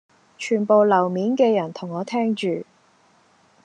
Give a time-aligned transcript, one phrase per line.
[0.35, 2.65] 全部樓面嘅人同我聽住